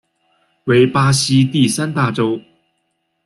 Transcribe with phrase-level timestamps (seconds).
[0.63, 2.41] 为巴西第三大州。